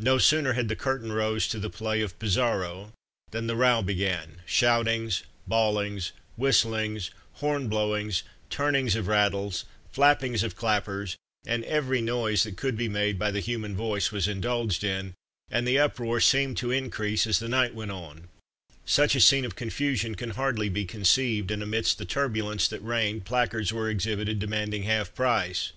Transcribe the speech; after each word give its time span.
No 0.00 0.18
sooner 0.18 0.54
had 0.54 0.66
the 0.68 0.74
curtain 0.74 1.12
rose 1.12 1.46
to 1.46 1.60
the 1.60 1.70
play 1.70 2.00
of 2.00 2.18
"Pizarro" 2.18 2.92
than 3.30 3.46
the 3.46 3.54
row 3.54 3.82
began 3.82 4.42
shoutings, 4.44 5.22
bawlings, 5.46 6.10
whistlings, 6.36 7.12
hornblowings, 7.34 8.24
turnings 8.50 8.96
of 8.96 9.06
rattles, 9.06 9.64
flappings 9.92 10.42
of 10.42 10.56
clappers, 10.56 11.14
and 11.46 11.62
every 11.66 12.00
noise 12.02 12.42
that 12.42 12.56
could 12.56 12.76
be 12.76 12.88
made 12.88 13.16
by 13.16 13.30
the 13.30 13.38
human 13.38 13.76
voice 13.76 14.10
was 14.10 14.26
indulged 14.26 14.82
in, 14.82 15.14
and 15.52 15.68
the 15.68 15.78
uproar 15.78 16.18
seemed 16.18 16.56
to 16.56 16.72
increase 16.72 17.24
as 17.24 17.38
the 17.38 17.48
night 17.48 17.72
went 17.72 17.92
on 17.92 18.26
such 18.84 19.14
a 19.14 19.20
scene 19.20 19.44
of 19.44 19.54
confusion 19.54 20.16
can 20.16 20.30
hardly 20.30 20.68
be 20.68 20.84
conceived, 20.84 21.52
and 21.52 21.62
amidst 21.62 21.96
the 21.96 22.04
turbulence 22.04 22.66
that 22.66 22.82
reigned 22.82 23.24
placards 23.24 23.72
were 23.72 23.88
exhibited 23.88 24.40
demanding 24.40 24.82
"half 24.82 25.14
price." 25.14 25.70